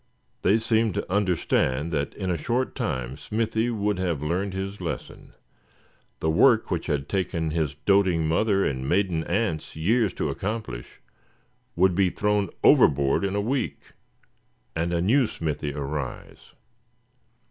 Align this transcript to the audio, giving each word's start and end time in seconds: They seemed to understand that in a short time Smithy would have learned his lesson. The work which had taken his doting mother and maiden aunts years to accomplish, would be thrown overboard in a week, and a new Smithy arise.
They 0.41 0.57
seemed 0.57 0.95
to 0.95 1.13
understand 1.13 1.91
that 1.91 2.15
in 2.15 2.31
a 2.31 2.35
short 2.39 2.73
time 2.73 3.17
Smithy 3.17 3.69
would 3.69 3.99
have 3.99 4.23
learned 4.23 4.55
his 4.55 4.81
lesson. 4.81 5.33
The 6.21 6.29
work 6.31 6.71
which 6.71 6.87
had 6.87 7.07
taken 7.07 7.51
his 7.51 7.75
doting 7.85 8.27
mother 8.27 8.65
and 8.65 8.89
maiden 8.89 9.23
aunts 9.25 9.75
years 9.75 10.11
to 10.15 10.29
accomplish, 10.31 10.99
would 11.75 11.93
be 11.93 12.09
thrown 12.09 12.49
overboard 12.63 13.23
in 13.23 13.35
a 13.35 13.41
week, 13.41 13.91
and 14.75 14.91
a 14.91 15.01
new 15.03 15.27
Smithy 15.27 15.71
arise. 15.71 16.53